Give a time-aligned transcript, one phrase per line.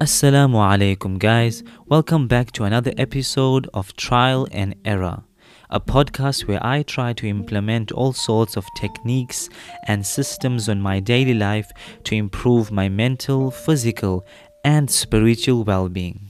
[0.00, 1.64] Assalamu alaikum, guys.
[1.88, 5.24] Welcome back to another episode of Trial and Error,
[5.70, 9.48] a podcast where I try to implement all sorts of techniques
[9.88, 11.72] and systems on my daily life
[12.04, 14.24] to improve my mental, physical,
[14.64, 16.20] and spiritual well being.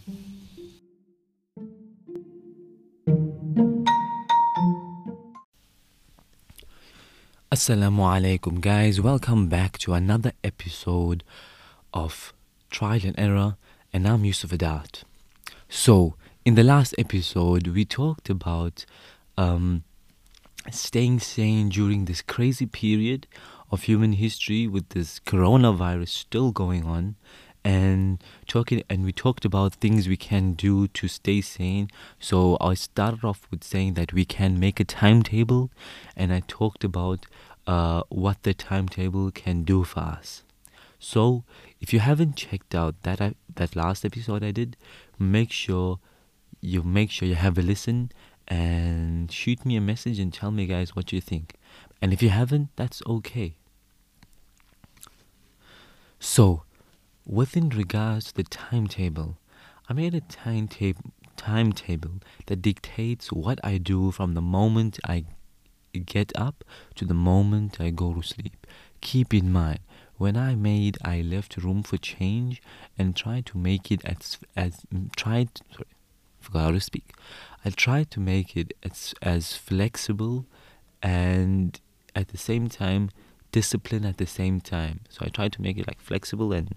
[7.53, 8.99] Assalamu alaikum, guys.
[8.99, 11.23] Welcome back to another episode
[11.93, 12.33] of
[12.71, 13.57] Trial and Error,
[13.93, 15.03] and I'm Yusuf Adat.
[15.69, 16.15] So,
[16.45, 18.85] in the last episode, we talked about
[19.37, 19.85] um,
[20.71, 23.27] staying sane during this crazy period
[23.71, 27.17] of human history with this coronavirus still going on
[27.65, 32.73] and talking and we talked about things we can do to stay sane so i
[32.73, 35.69] started off with saying that we can make a timetable
[36.17, 37.27] and i talked about
[37.67, 40.45] uh, what the timetable can do for us
[40.99, 41.45] so
[41.81, 44.77] if you haven't checked out that I, that last episode i did
[45.19, 45.99] make sure
[46.61, 48.11] you make sure you have a listen
[48.47, 51.55] and shoot me a message and tell me guys what you think
[52.03, 53.55] and if you haven't that's okay
[56.19, 56.63] so
[57.29, 59.37] within regards to the timetable,
[59.89, 65.25] I made a timetable timetable that dictates what I do from the moment I
[66.05, 66.65] get up
[66.97, 68.67] to the moment I go to sleep.
[69.01, 69.79] Keep in mind,
[70.19, 72.61] when I made, I left room for change
[72.99, 74.83] and tried to make it as as
[75.17, 75.49] tried.
[75.73, 75.87] Sorry,
[76.41, 77.13] forgot how to speak.
[77.65, 80.45] I tried to make it as as flexible
[81.03, 81.81] and
[82.15, 83.11] at the same time
[83.53, 85.01] discipline at the same time.
[85.09, 86.75] So I tried to make it like flexible and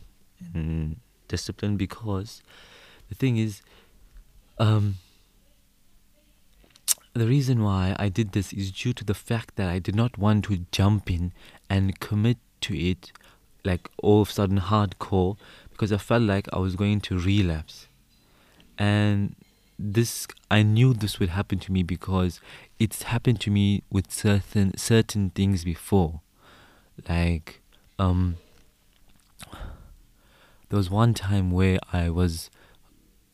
[0.53, 2.43] and discipline because
[3.09, 3.61] the thing is
[4.59, 4.95] um
[7.13, 10.17] the reason why I did this is due to the fact that I did not
[10.17, 11.33] want to jump in
[11.69, 13.11] and commit to it
[13.63, 15.37] like all of a sudden hardcore
[15.71, 17.87] because I felt like I was going to relapse.
[18.77, 19.35] And
[19.77, 22.39] this I knew this would happen to me because
[22.79, 26.21] it's happened to me with certain certain things before.
[27.09, 27.61] Like
[27.97, 28.37] um
[30.69, 32.49] there was one time where I was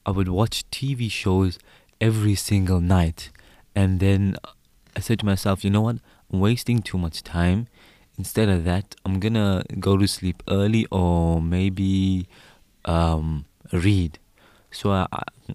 [0.05, 1.59] I would watch TV shows
[1.99, 3.29] every single night
[3.75, 4.37] and then
[4.95, 5.97] I said to myself, you know what?
[6.31, 7.67] I'm wasting too much time.
[8.17, 12.27] Instead of that, I'm gonna go to sleep early or maybe
[12.85, 14.19] um, read.
[14.71, 15.07] So I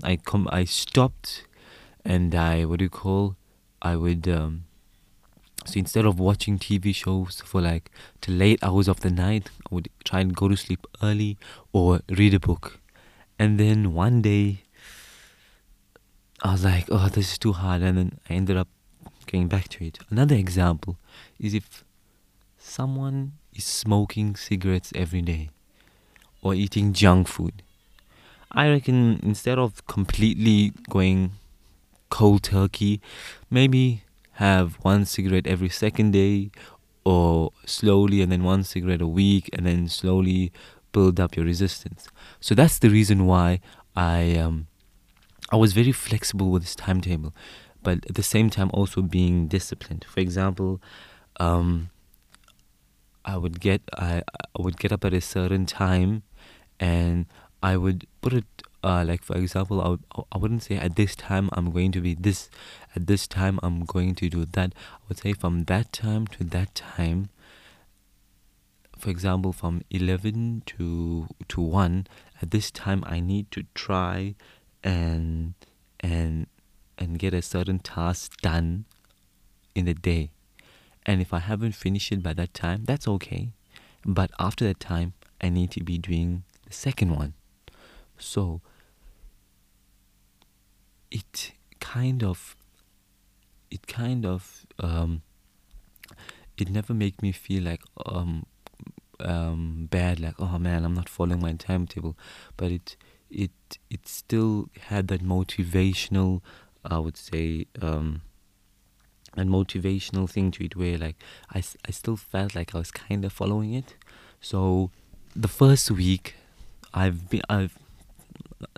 [0.02, 1.44] I, come I stopped
[2.04, 3.36] and I what do you call
[3.80, 4.64] I would um,
[5.64, 7.90] so instead of watching TV shows for like
[8.20, 11.38] till late hours of the night, I would try and go to sleep early
[11.72, 12.80] or read a book.
[13.38, 14.62] And then one day,
[16.42, 17.82] I was like, oh, this is too hard.
[17.82, 18.68] And then I ended up
[19.26, 19.98] going back to it.
[20.10, 20.98] Another example
[21.38, 21.84] is if
[22.62, 25.50] someone is smoking cigarettes every day
[26.42, 27.62] or eating junk food.
[28.50, 31.32] I reckon instead of completely going
[32.10, 33.00] cold turkey,
[33.50, 36.50] maybe have one cigarette every second day
[37.04, 40.52] or slowly and then one cigarette a week and then slowly
[40.92, 42.08] build up your resistance
[42.40, 43.60] so that's the reason why
[43.96, 44.66] i um
[45.50, 47.34] i was very flexible with this timetable
[47.82, 50.80] but at the same time also being disciplined for example
[51.40, 51.90] um
[53.24, 56.22] i would get i i would get up at a certain time
[56.80, 57.26] and
[57.62, 58.44] i would put it
[58.84, 62.00] uh, like for example I, would, I wouldn't say at this time i'm going to
[62.00, 62.50] be this
[62.96, 64.74] at this time i'm going to do that.
[64.74, 67.28] I would say from that time to that time
[68.98, 72.06] for example from 11 to to 1
[72.40, 74.34] at this time i need to try
[74.82, 75.54] and
[76.00, 76.46] and
[76.98, 78.84] and get a certain task done
[79.74, 80.30] in the day
[81.06, 83.50] and if i haven't finished it by that time that's okay.
[84.04, 87.34] But after that time i need to be doing the second one.
[88.18, 88.60] So
[91.10, 92.56] it kind of
[93.70, 95.22] it kind of um,
[96.56, 98.44] it never made me feel like um,
[99.20, 102.16] um, bad like oh man i'm not following my timetable.
[102.56, 102.96] But it
[103.30, 106.42] it it still had that motivational
[106.84, 108.20] i would say um
[109.36, 111.16] and motivational thing to it where like
[111.54, 113.94] I, I still felt like i was kind of following it
[114.40, 114.90] so
[115.34, 116.34] the first week
[116.92, 117.78] i've been i've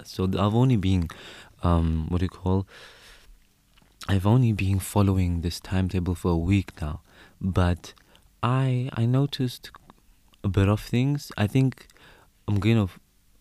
[0.04, 1.08] so i've only been
[1.64, 2.66] um, what do you call?
[4.08, 7.00] I've only been following this timetable for a week now,
[7.40, 7.94] but
[8.42, 9.70] I I noticed
[10.44, 11.32] a bit of things.
[11.38, 11.86] I think
[12.46, 12.88] I'm gonna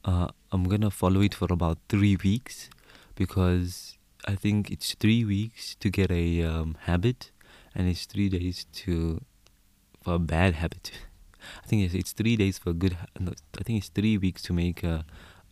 [0.05, 2.69] uh, I'm gonna follow it for about three weeks
[3.15, 7.31] because I think it's three weeks to get a um, habit,
[7.75, 9.21] and it's three days to
[10.01, 10.91] for a bad habit.
[11.63, 12.97] I think it's, it's three days for a good.
[13.19, 15.05] I think it's three weeks to make a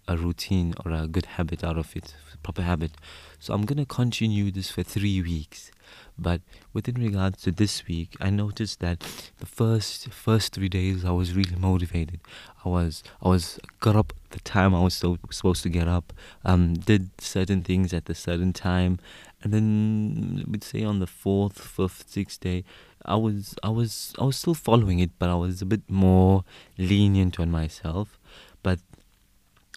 [0.08, 2.92] a routine or a good habit out of it, proper habit.
[3.40, 5.72] So I'm gonna continue this for three weeks.
[6.18, 6.42] But
[6.74, 9.00] within regards to this week, I noticed that
[9.40, 12.20] the first first three days I was really motivated.
[12.64, 16.14] I was I was got up the time I was so, supposed to get up.
[16.46, 19.00] Um, did certain things at a certain time,
[19.42, 22.64] and then we'd say on the fourth, fifth, sixth day,
[23.06, 26.44] I was I was I was still following it, but I was a bit more
[26.78, 28.20] lenient on myself.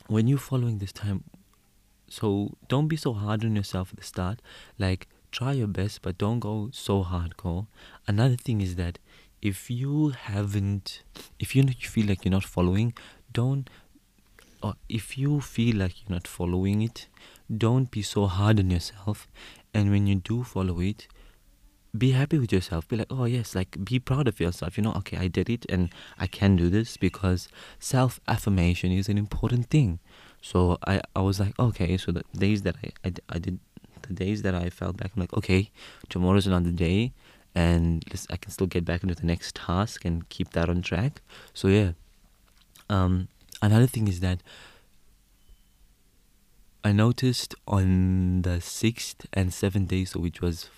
[0.06, 1.24] When you're following this time,
[2.08, 4.40] so don't be so hard on yourself at the start.
[4.78, 7.66] Like try your best, but don't go so hardcore.
[8.06, 8.98] Another thing is that
[9.40, 11.02] if you haven't,
[11.38, 12.92] if you feel like you're not following,
[13.32, 13.68] don't.
[14.62, 17.06] Or if you feel like you're not following it,
[17.54, 19.26] don't be so hard on yourself.
[19.72, 21.06] And when you do follow it,
[21.96, 22.88] be happy with yourself.
[22.88, 24.76] Be like, oh yes, like be proud of yourself.
[24.76, 27.48] You know, okay, I did it and I can do this because
[27.78, 30.00] self affirmation is an important thing.
[30.40, 33.58] So I, I was like, okay, so the days that I, I, I did,
[34.02, 35.70] the days that I felt back, I'm like, okay,
[36.08, 37.12] tomorrow's another day
[37.54, 41.22] and I can still get back into the next task and keep that on track.
[41.54, 41.92] So yeah.
[42.90, 43.28] Um,
[43.62, 44.40] another thing is that
[46.82, 50.68] I noticed on the sixth and seventh day, so which was,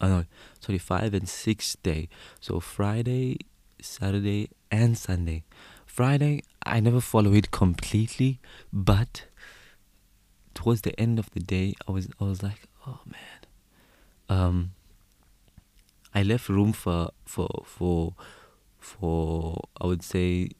[0.00, 0.24] uh, no,
[0.60, 2.08] sorry, five and sixth day.
[2.40, 3.38] So Friday,
[3.80, 5.44] Saturday, and Sunday.
[5.86, 8.40] Friday, I never follow it completely,
[8.72, 9.24] but
[10.54, 13.40] towards the end of the day, I was I was like, oh man,
[14.28, 14.72] um,
[16.14, 18.14] I left room for for for
[18.78, 20.50] for I would say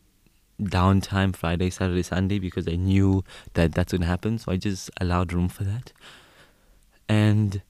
[0.61, 3.25] downtime Friday, Saturday, Sunday because I knew
[3.55, 4.39] that that's to happen.
[4.39, 5.93] So I just allowed room for that.
[7.09, 7.63] And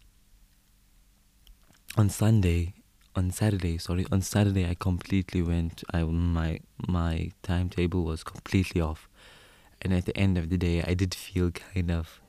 [1.97, 2.75] on Sunday,
[3.15, 5.83] on Saturday, sorry, on Saturday I completely went.
[5.93, 9.09] I my my timetable was completely off,
[9.81, 12.21] and at the end of the day, I did feel kind of,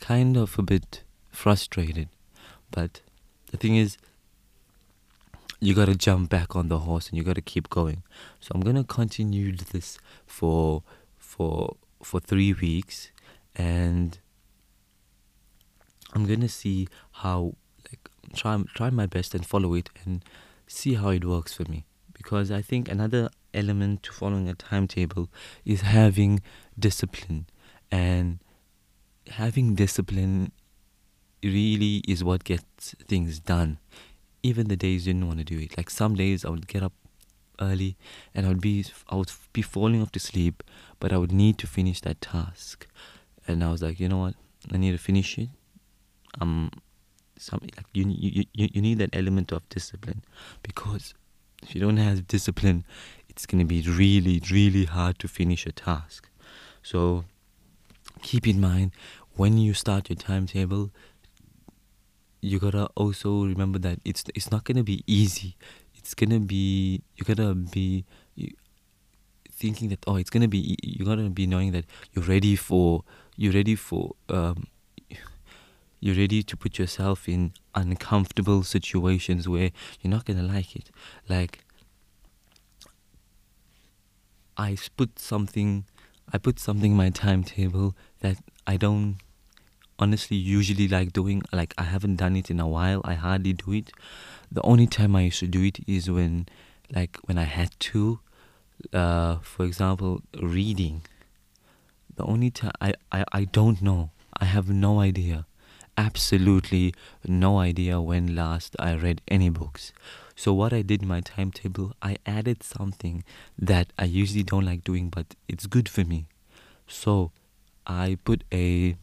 [0.00, 2.08] kind of a bit frustrated.
[2.70, 3.00] But
[3.50, 3.96] the thing is,
[5.60, 8.02] you got to jump back on the horse and you got to keep going.
[8.40, 10.82] So I'm to continue this for
[11.18, 13.12] for for 3 weeks
[13.54, 14.18] and
[16.12, 17.54] I'm to see how
[18.34, 20.24] try try my best and follow it and
[20.66, 25.28] see how it works for me because I think another element to following a timetable
[25.64, 26.40] is having
[26.78, 27.46] discipline
[27.90, 28.38] and
[29.28, 30.52] having discipline
[31.42, 33.78] really is what gets things done
[34.42, 35.76] even the days you didn't want to do it.
[35.76, 36.92] Like some days I would get up
[37.60, 37.96] early
[38.34, 40.62] and I would be I would be falling off to sleep,
[40.98, 42.86] but I would need to finish that task.
[43.46, 44.34] And I was like, you know what?
[44.72, 45.48] I need to finish it.
[46.40, 46.70] Um,
[47.42, 50.22] some like you you you, you need that element of discipline
[50.62, 51.14] because
[51.62, 52.84] if you don't have discipline,
[53.28, 56.28] it's gonna be really really hard to finish a task.
[56.82, 57.24] So
[58.22, 58.92] keep in mind
[59.36, 60.90] when you start your timetable
[62.40, 65.56] you gotta also remember that it's it's not gonna be easy.
[65.94, 68.04] It's gonna be you gotta be
[69.62, 73.04] thinking that oh it's gonna be you gotta be knowing that you're ready for
[73.36, 74.66] you're ready for um,
[76.02, 79.70] you're ready to put yourself in uncomfortable situations where
[80.00, 80.90] you're not gonna like it.
[81.28, 81.64] Like
[84.56, 85.84] I put something
[86.32, 89.18] I put something in my timetable that I don't
[89.96, 93.00] honestly usually like doing like I haven't done it in a while.
[93.04, 93.92] I hardly do it.
[94.50, 96.46] The only time I used to do it is when
[96.90, 98.18] like when I had to
[98.92, 101.02] uh, for example reading.
[102.16, 104.10] The only time I, I, I don't know.
[104.36, 105.46] I have no idea.
[105.96, 106.94] Absolutely
[107.26, 109.92] no idea when last I read any books.
[110.34, 113.24] So what I did in my timetable, I added something
[113.58, 116.26] that I usually don't like doing but it's good for me.
[116.86, 117.30] So
[117.86, 118.96] I put a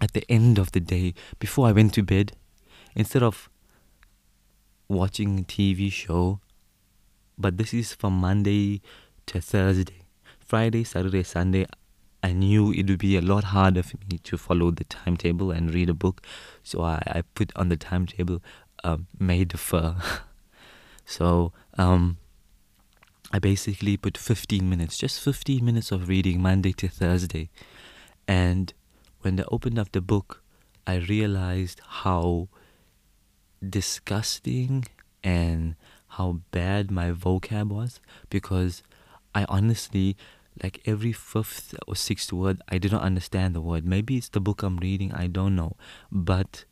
[0.00, 2.32] at the end of the day, before I went to bed,
[2.94, 3.48] instead of
[4.88, 6.40] watching a TV show,
[7.36, 8.80] but this is from Monday
[9.26, 10.02] to Thursday.
[10.38, 11.66] Friday, Saturday, Sunday,
[12.22, 15.72] I knew it would be a lot harder for me to follow the timetable and
[15.72, 16.22] read a book.
[16.62, 18.42] So I, I put on the timetable
[18.82, 19.96] um, May the Fur.
[21.04, 22.18] so um,
[23.32, 27.50] I basically put 15 minutes, just 15 minutes of reading Monday to Thursday.
[28.26, 28.72] And
[29.20, 30.42] when I opened up the book,
[30.86, 32.48] I realized how
[33.66, 34.86] disgusting
[35.22, 35.74] and
[36.12, 38.82] how bad my vocab was because
[39.34, 40.16] I honestly,
[40.62, 43.84] like every fifth or sixth word, I didn't understand the word.
[43.84, 45.76] Maybe it's the book I'm reading, I don't know.
[46.10, 46.64] But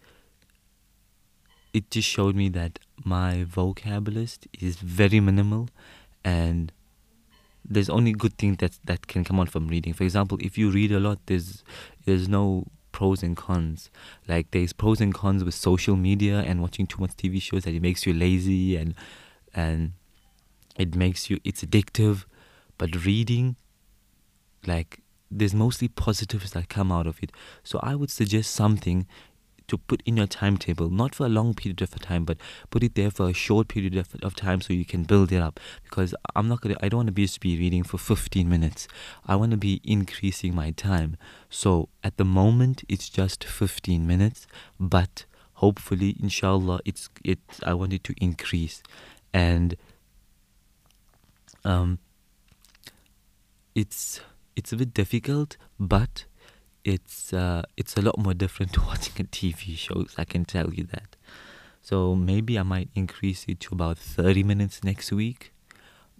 [1.72, 5.68] it just showed me that my vocab list is very minimal
[6.24, 6.72] and
[7.68, 9.92] there's only good things that that can come out from reading.
[9.92, 11.64] For example, if you read a lot, there's
[12.04, 13.90] there's no pros and cons.
[14.26, 17.74] Like there's pros and cons with social media and watching too much TV shows that
[17.74, 18.94] it makes you lazy and
[19.54, 19.92] and
[20.76, 22.24] it makes you it's addictive.
[22.78, 23.56] But reading,
[24.66, 27.32] like there's mostly positives that come out of it.
[27.62, 29.06] So I would suggest something
[29.68, 32.38] to put in your timetable, not for a long period of time, but
[32.70, 35.42] put it there for a short period of, of time so you can build it
[35.42, 35.58] up.
[35.82, 38.86] Because I'm not gonna, I don't want to be just be reading for 15 minutes.
[39.26, 41.16] I want to be increasing my time.
[41.50, 44.46] So at the moment, it's just 15 minutes,
[44.78, 47.40] but hopefully, inshallah, it's it.
[47.64, 48.82] I want it to increase,
[49.32, 49.76] and
[51.64, 51.98] um,
[53.74, 54.20] it's
[54.56, 56.24] it's a bit difficult, but
[56.84, 60.06] it's uh, it's a lot more different to watching a TV show.
[60.16, 61.16] I can tell you that.
[61.82, 65.52] So maybe I might increase it to about 30 minutes next week,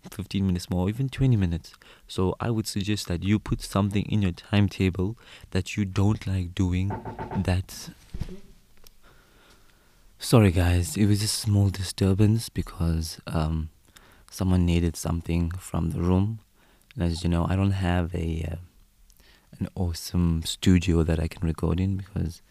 [0.08, 1.72] 15 minutes more, even 20 minutes.
[2.06, 5.18] So I would suggest that you put something in your timetable
[5.50, 6.92] that you don't like doing.
[7.36, 7.90] That
[10.20, 13.70] sorry guys, it was a small disturbance because um,
[14.30, 16.38] someone needed something from the room.
[16.96, 18.56] And as you know, I don't have a uh,
[19.60, 22.42] an awesome studio that I can record in because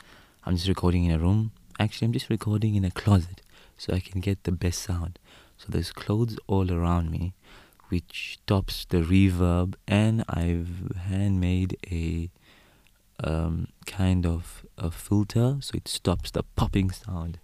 [0.45, 1.51] I'm just recording in a room.
[1.79, 3.41] Actually, I'm just recording in a closet
[3.77, 5.19] so I can get the best sound.
[5.57, 7.33] So there's clothes all around me,
[7.89, 12.29] which stops the reverb, and I've handmade a
[13.23, 17.39] um, kind of a filter so it stops the popping sound.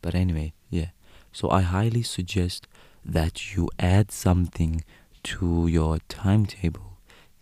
[0.00, 0.90] But anyway, yeah.
[1.32, 2.66] So I highly suggest
[3.04, 4.82] that you add something
[5.26, 6.98] to your timetable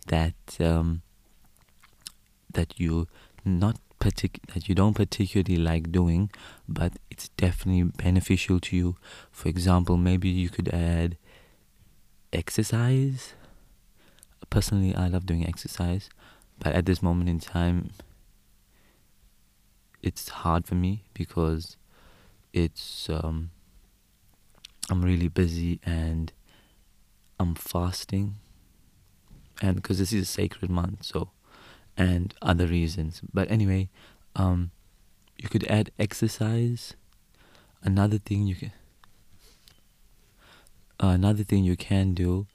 [0.07, 1.03] that um,
[2.51, 3.07] that you
[3.43, 6.31] not partic- that you don't particularly like doing,
[6.67, 8.95] but it's definitely beneficial to you.
[9.31, 11.17] For example, maybe you could add
[12.33, 13.33] exercise.
[14.49, 16.09] Personally, I love doing exercise,
[16.59, 17.91] but at this moment in time,
[20.01, 21.77] it's hard for me because
[22.51, 23.51] it's um,
[24.89, 26.31] I'm really busy and
[27.39, 28.35] I'm fasting,
[29.61, 31.29] and because this is a sacred month, so
[31.97, 33.21] and other reasons.
[33.33, 33.89] But anyway,
[34.35, 34.71] um,
[35.37, 36.95] you could add exercise.
[37.83, 38.71] Another thing you can
[40.99, 42.47] another thing you can do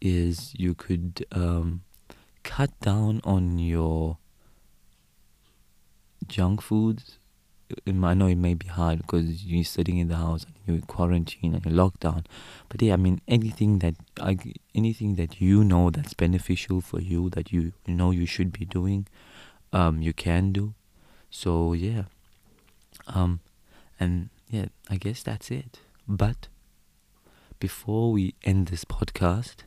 [0.00, 1.82] is you could um,
[2.42, 4.18] cut down on your
[6.26, 7.18] junk foods
[7.86, 10.82] I know it may be hard because you're sitting in the house and you're in
[10.82, 12.24] quarantine and you're locked down.
[12.68, 14.38] But yeah, I mean anything that I,
[14.74, 18.64] anything that you know that's beneficial for you that you, you know you should be
[18.64, 19.08] doing,
[19.72, 20.74] um, you can do.
[21.30, 22.04] So yeah,
[23.08, 23.40] um,
[23.98, 25.80] and yeah, I guess that's it.
[26.06, 26.48] But
[27.58, 29.64] before we end this podcast,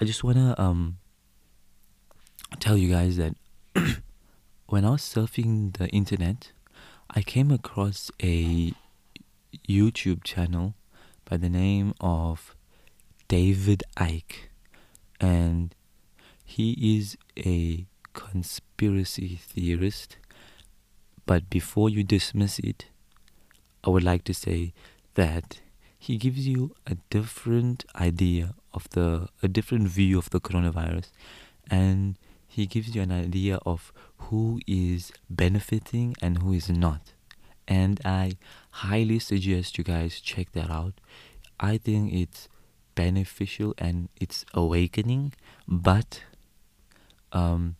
[0.00, 0.98] I just wanna um
[2.60, 3.34] tell you guys that
[4.66, 6.52] when I was surfing the internet
[7.14, 8.72] I came across a
[9.68, 10.72] YouTube channel
[11.26, 12.56] by the name of
[13.28, 14.48] David Icke,
[15.20, 15.74] and
[16.42, 20.16] he is a conspiracy theorist.
[21.26, 22.86] But before you dismiss it,
[23.84, 24.72] I would like to say
[25.12, 25.60] that
[25.98, 31.08] he gives you a different idea of the a different view of the coronavirus
[31.70, 32.16] and
[32.52, 33.94] he gives you an idea of
[34.28, 37.14] who is benefiting and who is not.
[37.66, 38.32] And I
[38.70, 40.92] highly suggest you guys check that out.
[41.58, 42.50] I think it's
[42.94, 45.32] beneficial and it's awakening,
[45.66, 46.24] but
[47.32, 47.76] um,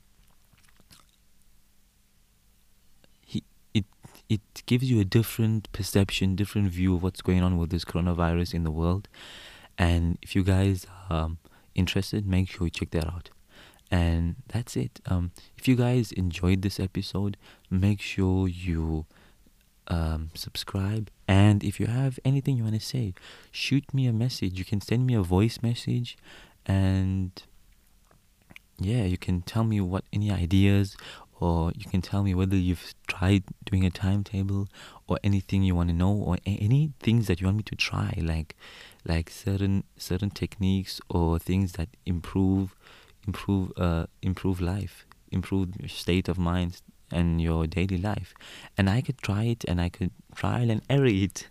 [3.27, 3.85] he, it
[4.31, 8.55] it gives you a different perception, different view of what's going on with this coronavirus
[8.55, 9.07] in the world.
[9.77, 11.39] And if you guys are um,
[11.75, 13.29] interested, make sure you check that out.
[13.93, 15.01] And that's it.
[15.07, 17.37] Um, if you guys enjoyed this episode,
[17.71, 19.05] make sure you
[19.87, 21.11] um, subscribe.
[21.29, 23.13] And if you have anything you want to say,
[23.51, 24.59] shoot me a message.
[24.59, 26.17] You can send me a voice message.
[26.65, 27.31] And
[28.79, 30.97] yeah, you can tell me what any ideas
[31.39, 34.69] or you can tell me whether you've tried doing a timetable
[35.07, 37.75] or anything you want to know or a- any things that you want me to
[37.75, 38.55] try like
[39.05, 42.77] like certain certain techniques or things that improve
[43.27, 48.35] improve uh, improve life, improve your state of mind and your daily life.
[48.77, 51.49] And I could try it, and I could trial and error it.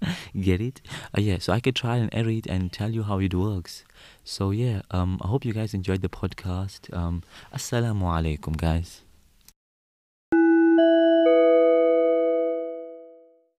[0.40, 0.80] Get it?
[1.16, 1.38] Uh, yeah.
[1.38, 3.84] So I could try and error it and tell you how it works.
[4.24, 4.82] So yeah.
[4.90, 5.18] Um.
[5.22, 6.94] I hope you guys enjoyed the podcast.
[6.96, 7.22] Um.
[7.52, 9.02] Assalamu alaikum, guys.